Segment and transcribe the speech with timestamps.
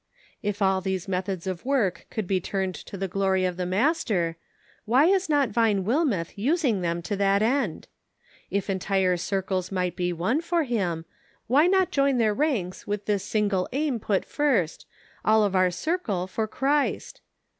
[0.25, 3.67] * If all these methods of work could be turned to the glory of the
[3.67, 4.35] Master,
[4.85, 7.87] why is not Vine Wilmeth using them to that end?
[8.49, 11.05] If entire circles might be won for Him,
[11.45, 16.25] why not join their ranks with this single aim put first:* All of our circle
[16.25, 17.21] for Christ